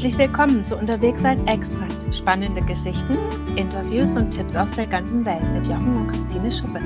[0.00, 2.14] Herzlich willkommen zu Unterwegs als Expert.
[2.14, 3.18] Spannende Geschichten,
[3.56, 6.80] Interviews und Tipps aus der ganzen Welt mit Jochen und Christine Schuppe.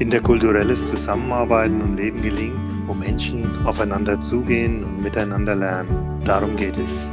[0.00, 6.24] Interkulturelles Zusammenarbeiten und Leben gelingt, wo Menschen aufeinander zugehen und miteinander lernen.
[6.24, 7.10] Darum geht es.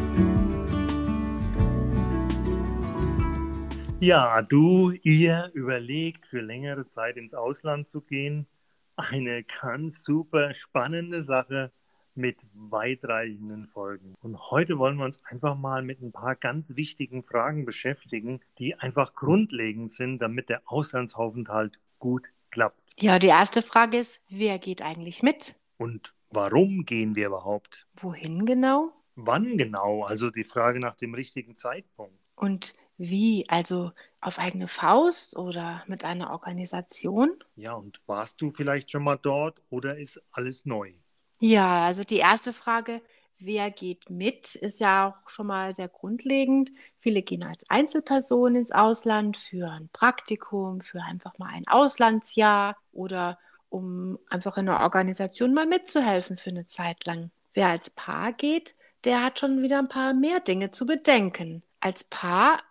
[4.00, 8.48] Ja, du, ihr überlegt, für längere Zeit ins Ausland zu gehen.
[8.96, 11.74] Eine ganz super spannende Sache
[12.18, 14.16] mit weitreichenden Folgen.
[14.21, 18.75] Und heute wollen wir uns einfach mal mit ein paar ganz wichtigen Fragen beschäftigen, die
[18.75, 23.02] einfach grundlegend sind, damit der Auslandsaufenthalt gut klappt.
[23.02, 25.55] Ja, die erste Frage ist, wer geht eigentlich mit?
[25.77, 27.88] Und warum gehen wir überhaupt?
[27.95, 28.91] Wohin genau?
[29.16, 30.03] Wann genau?
[30.03, 32.20] Also die Frage nach dem richtigen Zeitpunkt.
[32.36, 33.45] Und wie?
[33.47, 33.91] Also
[34.22, 37.44] auf eigene Faust oder mit einer Organisation?
[37.55, 40.94] Ja, und warst du vielleicht schon mal dort oder ist alles neu?
[41.40, 43.02] Ja, also die erste Frage,
[43.38, 46.72] wer geht mit, ist ja auch schon mal sehr grundlegend.
[47.00, 53.38] Viele gehen als Einzelperson ins Ausland für ein Praktikum, für einfach mal ein Auslandsjahr oder
[53.70, 57.31] um einfach in einer Organisation mal mitzuhelfen für eine Zeit lang.
[57.54, 61.64] Wer als Paar geht, der hat schon wieder ein paar mehr Dinge zu bedenken.
[61.80, 62.61] Als Paar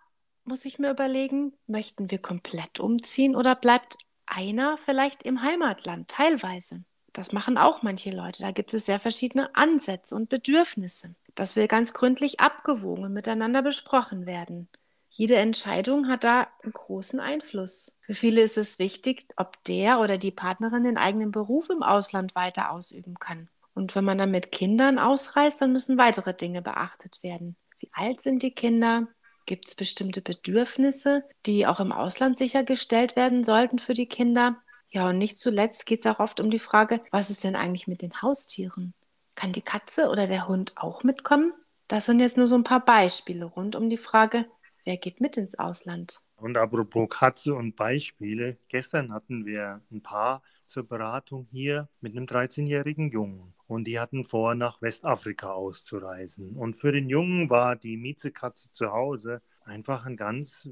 [0.43, 6.83] muss ich mir überlegen, möchten wir komplett umziehen oder bleibt einer vielleicht im Heimatland teilweise?
[7.17, 8.43] Das machen auch manche Leute.
[8.43, 11.15] Da gibt es sehr verschiedene Ansätze und Bedürfnisse.
[11.33, 14.69] Das will ganz gründlich abgewogen und miteinander besprochen werden.
[15.09, 17.97] Jede Entscheidung hat da einen großen Einfluss.
[18.01, 22.35] Für viele ist es wichtig, ob der oder die Partnerin den eigenen Beruf im Ausland
[22.35, 23.49] weiter ausüben kann.
[23.73, 27.55] Und wenn man dann mit Kindern ausreist, dann müssen weitere Dinge beachtet werden.
[27.79, 29.07] Wie alt sind die Kinder?
[29.47, 34.61] Gibt es bestimmte Bedürfnisse, die auch im Ausland sichergestellt werden sollten für die Kinder?
[34.89, 37.87] Ja, und nicht zuletzt geht es auch oft um die Frage, was ist denn eigentlich
[37.87, 38.93] mit den Haustieren?
[39.35, 41.53] Kann die Katze oder der Hund auch mitkommen?
[41.87, 44.45] Das sind jetzt nur so ein paar Beispiele rund um die Frage,
[44.83, 46.21] wer geht mit ins Ausland?
[46.37, 52.25] Und apropos Katze und Beispiele, gestern hatten wir ein Paar zur Beratung hier mit einem
[52.25, 53.53] 13-jährigen Jungen.
[53.67, 56.55] Und die hatten vor, nach Westafrika auszureisen.
[56.55, 60.69] Und für den Jungen war die Miezekatze zu Hause einfach ein ganz,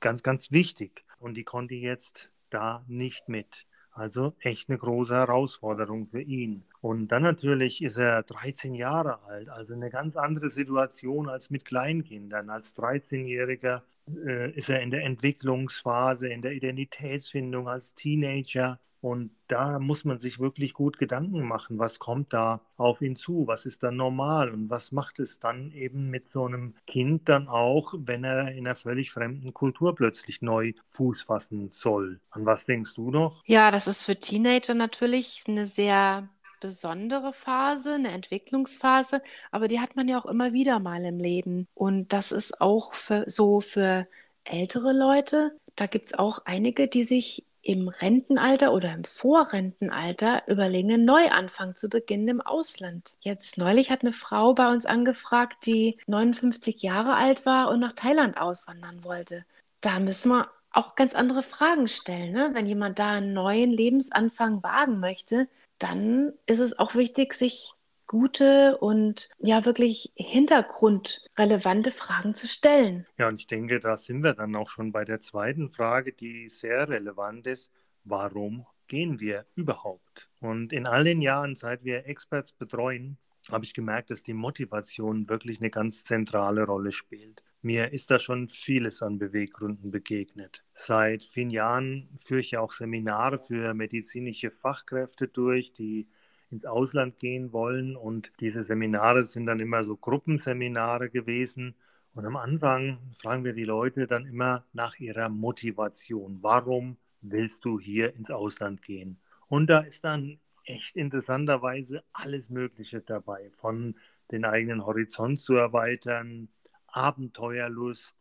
[0.00, 1.04] ganz, ganz wichtig.
[1.18, 3.66] Und die konnte jetzt da nicht mit.
[3.94, 6.64] Also echt eine große Herausforderung für ihn.
[6.80, 11.66] Und dann natürlich ist er 13 Jahre alt, also eine ganz andere Situation als mit
[11.66, 12.48] Kleinkindern.
[12.48, 13.80] Als 13-Jähriger
[14.26, 18.80] äh, ist er in der Entwicklungsphase, in der Identitätsfindung als Teenager.
[19.02, 23.48] Und da muss man sich wirklich gut Gedanken machen, was kommt da auf ihn zu,
[23.48, 27.48] was ist dann normal und was macht es dann eben mit so einem Kind dann
[27.48, 32.20] auch, wenn er in einer völlig fremden Kultur plötzlich neu Fuß fassen soll.
[32.30, 33.42] An was denkst du noch?
[33.44, 36.28] Ja, das ist für Teenager natürlich eine sehr
[36.60, 39.20] besondere Phase, eine Entwicklungsphase,
[39.50, 41.66] aber die hat man ja auch immer wieder mal im Leben.
[41.74, 44.06] Und das ist auch für, so für
[44.44, 45.58] ältere Leute.
[45.74, 51.76] Da gibt es auch einige, die sich im Rentenalter oder im Vorrentenalter überlegen, einen Neuanfang
[51.76, 53.16] zu beginnen im Ausland.
[53.20, 57.92] Jetzt neulich hat eine Frau bei uns angefragt, die 59 Jahre alt war und nach
[57.92, 59.44] Thailand auswandern wollte.
[59.80, 62.32] Da müssen wir auch ganz andere Fragen stellen.
[62.32, 62.50] Ne?
[62.52, 67.74] Wenn jemand da einen neuen Lebensanfang wagen möchte, dann ist es auch wichtig, sich
[68.12, 73.06] gute und ja wirklich hintergrundrelevante Fragen zu stellen.
[73.16, 76.50] Ja, und ich denke, da sind wir dann auch schon bei der zweiten Frage, die
[76.50, 77.72] sehr relevant ist.
[78.04, 80.28] Warum gehen wir überhaupt?
[80.40, 83.16] Und in all den Jahren, seit wir Experts betreuen,
[83.50, 87.42] habe ich gemerkt, dass die Motivation wirklich eine ganz zentrale Rolle spielt.
[87.62, 90.64] Mir ist da schon vieles an Beweggründen begegnet.
[90.74, 96.08] Seit vielen Jahren führe ich ja auch Seminare für medizinische Fachkräfte durch, die
[96.52, 97.96] ins Ausland gehen wollen.
[97.96, 101.74] Und diese Seminare sind dann immer so Gruppenseminare gewesen.
[102.14, 106.38] Und am Anfang fragen wir die Leute dann immer nach ihrer Motivation.
[106.42, 109.18] Warum willst du hier ins Ausland gehen?
[109.48, 113.50] Und da ist dann echt interessanterweise alles Mögliche dabei.
[113.56, 113.96] Von
[114.30, 116.48] den eigenen Horizont zu erweitern,
[116.86, 118.16] Abenteuerlust,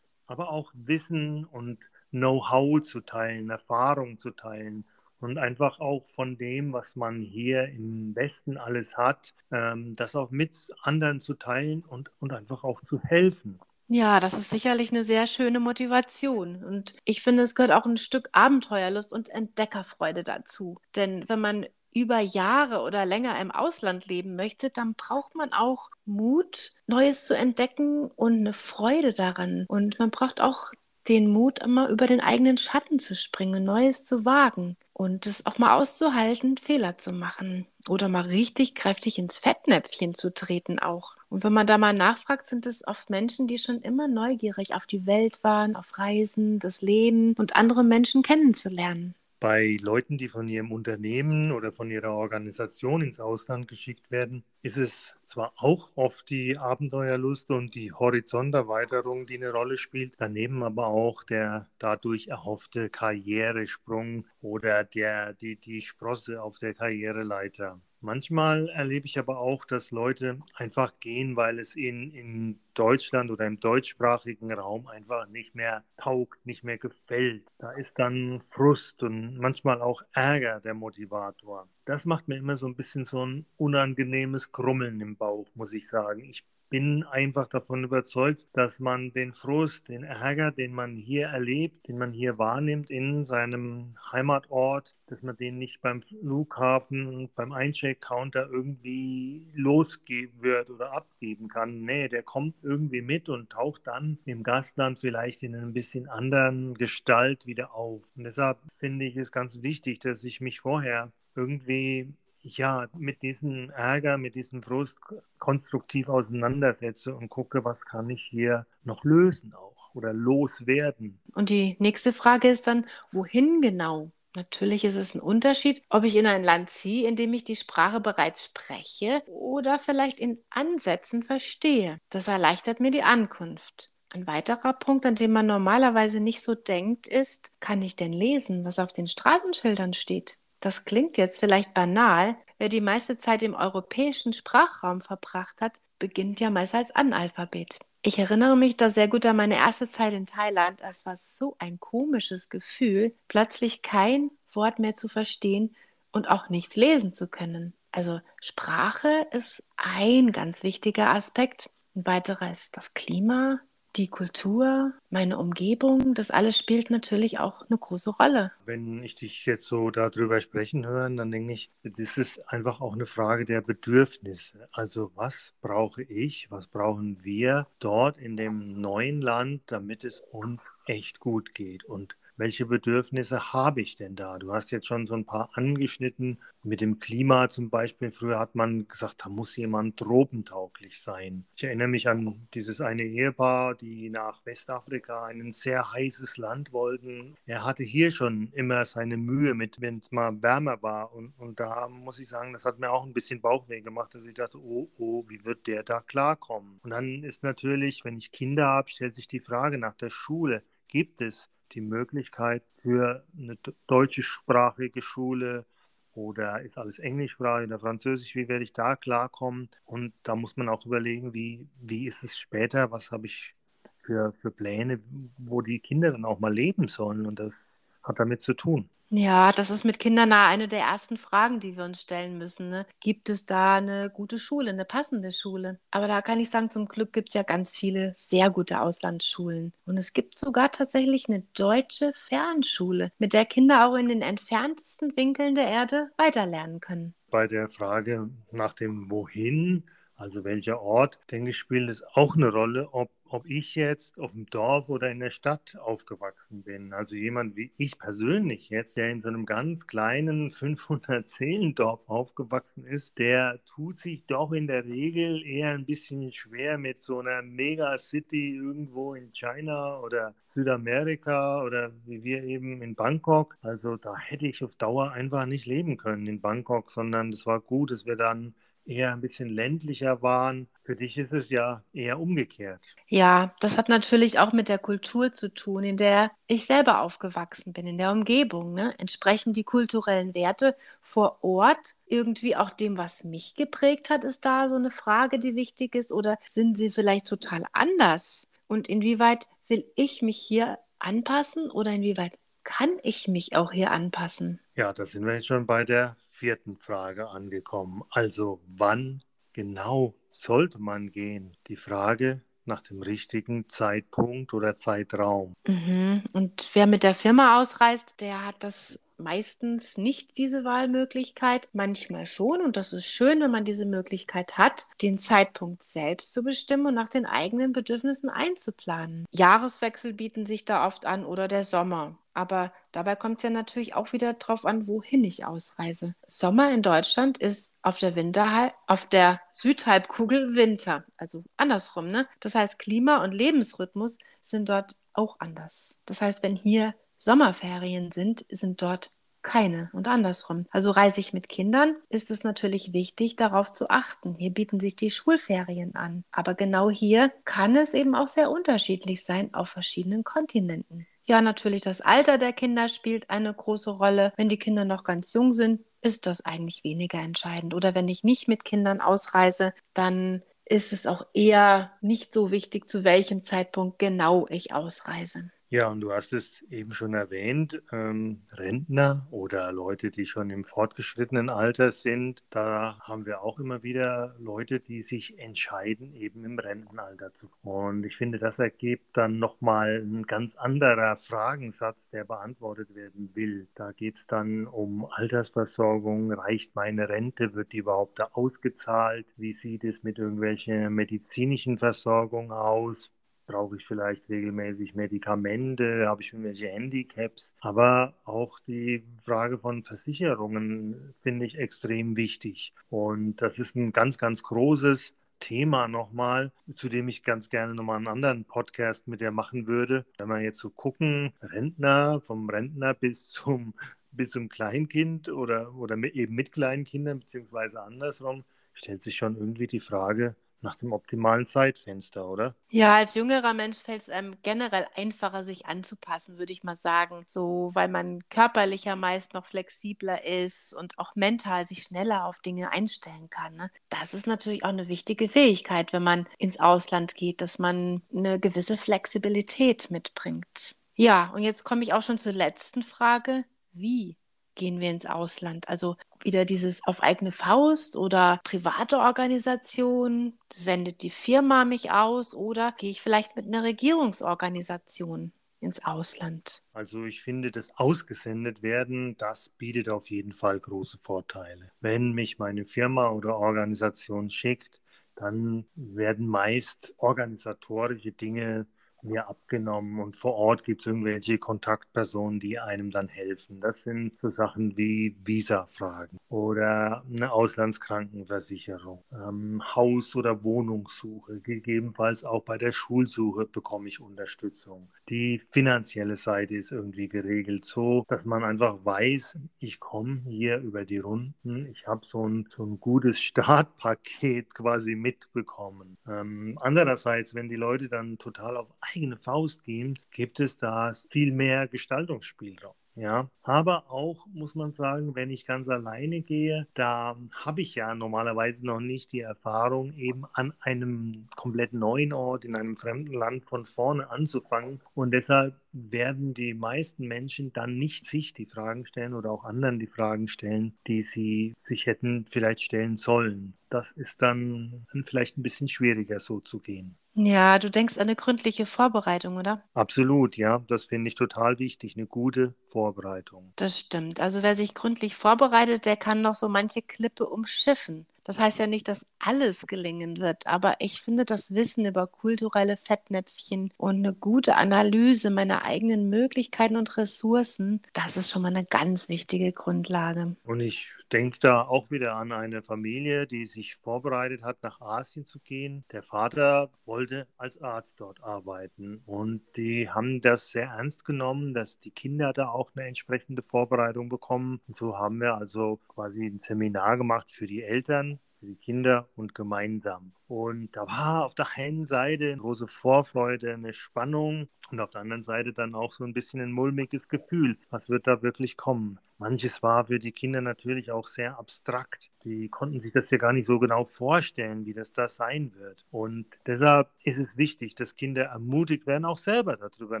[0.26, 1.78] aber auch Wissen und
[2.10, 4.84] Know-how zu teilen, Erfahrung zu teilen
[5.24, 10.30] und einfach auch von dem, was man hier im Westen alles hat, ähm, das auch
[10.30, 13.58] mit anderen zu teilen und, und einfach auch zu helfen.
[13.88, 16.64] Ja, das ist sicherlich eine sehr schöne Motivation.
[16.64, 20.78] Und ich finde, es gehört auch ein Stück Abenteuerlust und Entdeckerfreude dazu.
[20.96, 25.90] Denn wenn man über Jahre oder länger im Ausland leben möchte, dann braucht man auch
[26.06, 29.64] Mut, Neues zu entdecken und eine Freude daran.
[29.68, 30.72] Und man braucht auch
[31.08, 35.58] den Mut, immer über den eigenen Schatten zu springen, Neues zu wagen und es auch
[35.58, 41.16] mal auszuhalten, Fehler zu machen oder mal richtig kräftig ins Fettnäpfchen zu treten auch.
[41.28, 44.86] Und wenn man da mal nachfragt, sind es oft Menschen, die schon immer neugierig auf
[44.86, 49.14] die Welt waren, auf Reisen, das Leben und andere Menschen kennenzulernen.
[49.40, 54.78] Bei Leuten, die von ihrem Unternehmen oder von ihrer Organisation ins Ausland geschickt werden, ist
[54.78, 60.86] es zwar auch oft die Abenteuerlust und die Horizonterweiterung, die eine Rolle spielt, daneben aber
[60.86, 67.80] auch der dadurch erhoffte Karrieresprung oder der, die, die Sprosse auf der Karriereleiter.
[68.04, 73.46] Manchmal erlebe ich aber auch, dass Leute einfach gehen, weil es ihnen in Deutschland oder
[73.46, 77.50] im deutschsprachigen Raum einfach nicht mehr taugt, nicht mehr gefällt.
[77.56, 81.66] Da ist dann Frust und manchmal auch Ärger der Motivator.
[81.86, 85.88] Das macht mir immer so ein bisschen so ein unangenehmes Krummeln im Bauch, muss ich
[85.88, 86.24] sagen.
[86.24, 91.86] Ich bin einfach davon überzeugt, dass man den Frust, den Ärger, den man hier erlebt,
[91.86, 98.48] den man hier wahrnimmt in seinem Heimatort, dass man den nicht beim Flughafen, beim Eincheck-Counter
[98.50, 101.82] irgendwie losgeben wird oder abgeben kann.
[101.82, 106.74] Nee, der kommt irgendwie mit und taucht dann im Gastland vielleicht in ein bisschen anderen
[106.74, 108.02] Gestalt wieder auf.
[108.16, 112.12] Und deshalb finde ich es ganz wichtig, dass ich mich vorher irgendwie
[112.44, 114.96] ja, mit diesem Ärger, mit diesem Frust
[115.38, 121.18] konstruktiv auseinandersetze und gucke, was kann ich hier noch lösen auch oder loswerden.
[121.34, 124.10] Und die nächste Frage ist dann, wohin genau?
[124.36, 127.54] Natürlich ist es ein Unterschied, ob ich in ein Land ziehe, in dem ich die
[127.54, 131.98] Sprache bereits spreche oder vielleicht in Ansätzen verstehe.
[132.10, 133.92] Das erleichtert mir die Ankunft.
[134.10, 138.64] Ein weiterer Punkt, an dem man normalerweise nicht so denkt, ist, kann ich denn lesen,
[138.64, 140.38] was auf den Straßenschildern steht?
[140.64, 142.36] Das klingt jetzt vielleicht banal.
[142.56, 147.80] Wer die meiste Zeit im europäischen Sprachraum verbracht hat, beginnt ja meist als Analphabet.
[148.00, 150.80] Ich erinnere mich da sehr gut an meine erste Zeit in Thailand.
[150.80, 155.76] Es war so ein komisches Gefühl, plötzlich kein Wort mehr zu verstehen
[156.12, 157.74] und auch nichts lesen zu können.
[157.92, 161.68] Also Sprache ist ein ganz wichtiger Aspekt.
[161.94, 163.60] Ein weiterer ist das Klima,
[163.96, 168.52] die Kultur, meine Umgebung, das alles spielt natürlich auch eine große Rolle.
[168.64, 172.94] Wenn ich dich jetzt so darüber sprechen höre, dann denke ich, das ist einfach auch
[172.94, 174.68] eine Frage der Bedürfnisse.
[174.72, 180.72] Also was brauche ich, was brauchen wir dort in dem neuen Land, damit es uns
[180.86, 181.84] echt gut geht?
[181.84, 184.38] Und welche Bedürfnisse habe ich denn da?
[184.38, 186.38] Du hast jetzt schon so ein paar angeschnitten.
[186.66, 188.10] Mit dem Klima zum Beispiel.
[188.10, 191.44] Früher hat man gesagt, da muss jemand tropentauglich sein.
[191.56, 197.36] Ich erinnere mich an dieses eine Ehepaar, die nach Westafrika, ein sehr heißes Land wollten.
[197.44, 201.12] Er hatte hier schon immer seine Mühe mit, wenn es mal wärmer war.
[201.12, 204.24] Und, und da muss ich sagen, das hat mir auch ein bisschen Bauchweh gemacht, dass
[204.24, 206.80] ich dachte, oh, oh, wie wird der da klarkommen?
[206.82, 210.62] Und dann ist natürlich, wenn ich Kinder habe, stellt sich die Frage nach der Schule.
[210.88, 215.66] Gibt es die Möglichkeit für eine deutschsprachige Schule
[216.12, 219.68] oder ist alles englischsprachig oder französisch, wie werde ich da klarkommen?
[219.84, 223.54] Und da muss man auch überlegen, wie, wie ist es später, was habe ich
[224.00, 225.00] für, für Pläne,
[225.38, 227.54] wo die Kinder dann auch mal leben sollen und das
[228.02, 228.88] hat damit zu tun.
[229.16, 232.68] Ja, das ist mit Kindern eine der ersten Fragen, die wir uns stellen müssen.
[232.68, 232.84] Ne?
[232.98, 235.78] Gibt es da eine gute Schule, eine passende Schule?
[235.92, 239.72] Aber da kann ich sagen, zum Glück gibt es ja ganz viele sehr gute Auslandsschulen.
[239.86, 245.16] Und es gibt sogar tatsächlich eine deutsche Fernschule, mit der Kinder auch in den entferntesten
[245.16, 247.14] Winkeln der Erde weiterlernen können.
[247.30, 249.84] Bei der Frage nach dem Wohin,
[250.16, 254.32] also welcher Ort, denke ich, spielt es auch eine Rolle, ob ob ich jetzt auf
[254.32, 256.92] dem Dorf oder in der Stadt aufgewachsen bin.
[256.92, 262.84] Also jemand wie ich persönlich jetzt, der in so einem ganz kleinen 500 Seelendorf aufgewachsen
[262.86, 267.42] ist, der tut sich doch in der Regel eher ein bisschen schwer mit so einer
[267.42, 273.56] Megacity irgendwo in China oder Südamerika oder wie wir eben in Bangkok.
[273.62, 277.60] Also da hätte ich auf Dauer einfach nicht leben können in Bangkok, sondern es war
[277.60, 278.54] gut, dass wir dann
[278.86, 280.68] eher ein bisschen ländlicher waren.
[280.82, 282.94] Für dich ist es ja eher umgekehrt.
[283.08, 287.72] Ja, das hat natürlich auch mit der Kultur zu tun, in der ich selber aufgewachsen
[287.72, 288.74] bin, in der Umgebung.
[288.74, 288.94] Ne?
[288.98, 294.68] Entsprechen die kulturellen Werte vor Ort irgendwie auch dem, was mich geprägt hat, ist da
[294.68, 296.12] so eine Frage, die wichtig ist?
[296.12, 298.48] Oder sind sie vielleicht total anders?
[298.66, 304.60] Und inwieweit will ich mich hier anpassen oder inwieweit kann ich mich auch hier anpassen?
[304.74, 308.02] Ja, da sind wir jetzt schon bei der vierten Frage angekommen.
[308.10, 311.56] Also wann genau sollte man gehen?
[311.68, 315.54] Die Frage nach dem richtigen Zeitpunkt oder Zeitraum.
[315.66, 316.22] Mhm.
[316.32, 322.60] Und wer mit der Firma ausreist, der hat das meistens nicht diese Wahlmöglichkeit, manchmal schon.
[322.60, 326.94] Und das ist schön, wenn man diese Möglichkeit hat, den Zeitpunkt selbst zu bestimmen und
[326.94, 329.26] nach den eigenen Bedürfnissen einzuplanen.
[329.32, 332.16] Jahreswechsel bieten sich da oft an oder der Sommer.
[332.34, 336.14] Aber dabei kommt es ja natürlich auch wieder darauf an, wohin ich ausreise.
[336.26, 342.26] Sommer in Deutschland ist auf der Winterhal auf der Südhalbkugel Winter, also andersrum, ne?
[342.40, 345.96] Das heißt, Klima und Lebensrhythmus sind dort auch anders.
[346.06, 346.94] Das heißt, wenn hier
[347.24, 350.66] Sommerferien sind, sind dort keine und andersrum.
[350.70, 354.36] Also reise ich mit Kindern, ist es natürlich wichtig, darauf zu achten.
[354.38, 356.24] Hier bieten sich die Schulferien an.
[356.32, 361.06] Aber genau hier kann es eben auch sehr unterschiedlich sein auf verschiedenen Kontinenten.
[361.26, 364.32] Ja, natürlich, das Alter der Kinder spielt eine große Rolle.
[364.36, 367.72] Wenn die Kinder noch ganz jung sind, ist das eigentlich weniger entscheidend.
[367.72, 372.88] Oder wenn ich nicht mit Kindern ausreise, dann ist es auch eher nicht so wichtig,
[372.88, 375.50] zu welchem Zeitpunkt genau ich ausreise.
[375.74, 380.62] Ja, und du hast es eben schon erwähnt, ähm, Rentner oder Leute, die schon im
[380.62, 386.60] fortgeschrittenen Alter sind, da haben wir auch immer wieder Leute, die sich entscheiden, eben im
[386.60, 387.50] Rentenalter zu.
[387.64, 393.66] Und ich finde, das ergibt dann nochmal ein ganz anderer Fragensatz, der beantwortet werden will.
[393.74, 399.26] Da geht es dann um Altersversorgung, reicht meine Rente, wird die überhaupt ausgezahlt?
[399.36, 403.10] Wie sieht es mit irgendwelchen medizinischen Versorgung aus?
[403.46, 407.54] Brauche ich vielleicht regelmäßig Medikamente, habe ich irgendwelche Handicaps.
[407.60, 412.72] Aber auch die Frage von Versicherungen finde ich extrem wichtig.
[412.90, 417.98] Und das ist ein ganz, ganz großes Thema nochmal, zu dem ich ganz gerne nochmal
[417.98, 420.06] einen anderen Podcast mit dir machen würde.
[420.16, 423.74] Wenn wir jetzt so gucken, Rentner, vom Rentner bis zum,
[424.10, 429.80] bis zum Kleinkind oder, oder eben mit Kleinkindern, beziehungsweise andersrum, stellt sich schon irgendwie die
[429.80, 432.56] Frage, nach dem optimalen Zeitfenster, oder?
[432.70, 437.22] Ja, als jüngerer Mensch fällt es einem generell einfacher, sich anzupassen, würde ich mal sagen.
[437.26, 442.72] So, weil man körperlicher meist noch flexibler ist und auch mental sich schneller auf Dinge
[442.72, 443.54] einstellen kann.
[443.54, 443.70] Ne?
[443.90, 448.40] Das ist natürlich auch eine wichtige Fähigkeit, wenn man ins Ausland geht, dass man eine
[448.40, 450.76] gewisse Flexibilität mitbringt.
[450.96, 453.44] Ja, und jetzt komme ich auch schon zur letzten Frage.
[453.72, 454.16] Wie
[454.54, 455.68] gehen wir ins Ausland?
[455.68, 460.38] Also wieder dieses auf eigene Faust oder private Organisation?
[460.52, 465.32] Sendet die Firma mich aus oder gehe ich vielleicht mit einer Regierungsorganisation?
[465.64, 466.62] ins Ausland?
[466.72, 471.72] Also ich finde, das ausgesendet werden, das bietet auf jeden Fall große Vorteile.
[471.80, 474.80] Wenn mich meine Firma oder Organisation schickt,
[475.16, 478.66] dann werden meist organisatorische Dinge
[479.04, 483.60] mir abgenommen und vor Ort gibt es irgendwelche Kontaktpersonen, die einem dann helfen.
[483.60, 492.42] Das sind so Sachen wie Visa-Fragen oder eine Auslandskrankenversicherung, ähm, Haus- oder Wohnungssuche, gegebenenfalls auch
[492.42, 494.88] bei der Schulsuche bekomme ich Unterstützung.
[495.08, 500.84] Die finanzielle Seite ist irgendwie geregelt, so dass man einfach weiß, ich komme hier über
[500.84, 505.96] die Runden, ich habe so ein, so ein gutes Startpaket quasi mitbekommen.
[506.08, 511.32] Ähm, andererseits, wenn die Leute dann total auf eigene Faust gehen, gibt es da viel
[511.32, 512.74] mehr Gestaltungsspielraum.
[512.96, 517.92] Ja, aber auch muss man sagen, wenn ich ganz alleine gehe, da habe ich ja
[517.92, 523.46] normalerweise noch nicht die Erfahrung, eben an einem komplett neuen Ort in einem fremden Land
[523.46, 524.80] von vorne anzufangen.
[524.94, 529.78] Und deshalb werden die meisten Menschen dann nicht sich die Fragen stellen oder auch anderen
[529.78, 533.54] die Fragen stellen, die sie sich hätten vielleicht stellen sollen.
[533.68, 536.96] Das ist dann vielleicht ein bisschen schwieriger so zu gehen.
[537.16, 539.62] Ja, du denkst an eine gründliche Vorbereitung, oder?
[539.74, 540.64] Absolut, ja.
[540.66, 543.52] Das finde ich total wichtig, eine gute Vorbereitung.
[543.56, 544.20] Das stimmt.
[544.20, 548.06] Also wer sich gründlich vorbereitet, der kann noch so manche Klippe umschiffen.
[548.24, 552.78] Das heißt ja nicht, dass alles gelingen wird, aber ich finde das Wissen über kulturelle
[552.78, 558.64] Fettnäpfchen und eine gute Analyse meiner eigenen Möglichkeiten und Ressourcen, das ist schon mal eine
[558.64, 560.36] ganz wichtige Grundlage.
[560.44, 565.24] Und ich denke da auch wieder an eine Familie, die sich vorbereitet hat, nach Asien
[565.24, 565.84] zu gehen.
[565.92, 571.78] Der Vater wollte als Arzt dort arbeiten und die haben das sehr ernst genommen, dass
[571.78, 574.60] die Kinder da auch eine entsprechende Vorbereitung bekommen.
[574.66, 578.13] Und so haben wir also quasi ein Seminar gemacht für die Eltern
[578.44, 580.12] für die Kinder und gemeinsam.
[580.28, 585.00] Und da war auf der einen Seite eine große Vorfreude, eine Spannung und auf der
[585.00, 587.56] anderen Seite dann auch so ein bisschen ein mulmiges Gefühl.
[587.70, 588.98] Was wird da wirklich kommen?
[589.18, 592.10] Manches war für die Kinder natürlich auch sehr abstrakt.
[592.24, 595.86] Die konnten sich das ja gar nicht so genau vorstellen, wie das da sein wird.
[595.90, 600.00] Und deshalb ist es wichtig, dass Kinder ermutigt werden, auch selber darüber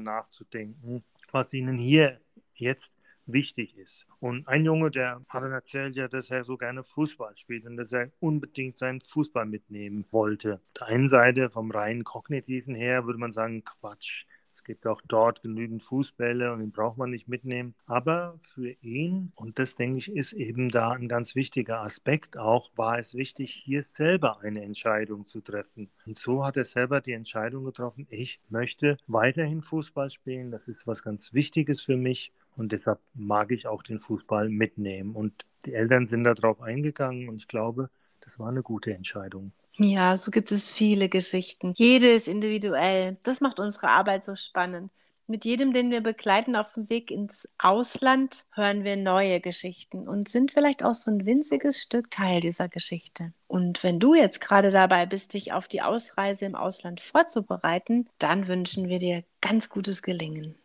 [0.00, 2.20] nachzudenken, was ihnen hier
[2.54, 2.92] jetzt
[3.26, 4.06] wichtig ist.
[4.20, 7.76] Und ein Junge, der hat dann erzählt, ja, dass er so gerne Fußball spielt und
[7.76, 10.54] dass er unbedingt seinen Fußball mitnehmen wollte.
[10.54, 14.24] Auf der einen Seite vom rein kognitiven her würde man sagen, Quatsch.
[14.54, 17.74] Es gibt auch dort genügend Fußbälle und den braucht man nicht mitnehmen.
[17.86, 22.70] Aber für ihn, und das denke ich, ist eben da ein ganz wichtiger Aspekt auch,
[22.76, 25.90] war es wichtig, hier selber eine Entscheidung zu treffen.
[26.06, 30.52] Und so hat er selber die Entscheidung getroffen, ich möchte weiterhin Fußball spielen.
[30.52, 32.32] Das ist was ganz Wichtiges für mich.
[32.56, 35.14] Und deshalb mag ich auch den Fußball mitnehmen.
[35.14, 39.52] Und die Eltern sind darauf eingegangen und ich glaube, das war eine gute Entscheidung.
[39.76, 41.72] Ja, so gibt es viele Geschichten.
[41.76, 43.16] Jede ist individuell.
[43.22, 44.90] Das macht unsere Arbeit so spannend.
[45.26, 50.28] Mit jedem, den wir begleiten auf dem Weg ins Ausland, hören wir neue Geschichten und
[50.28, 53.32] sind vielleicht auch so ein winziges Stück Teil dieser Geschichte.
[53.46, 58.48] Und wenn du jetzt gerade dabei bist, dich auf die Ausreise im Ausland vorzubereiten, dann
[58.48, 60.56] wünschen wir dir ganz gutes Gelingen.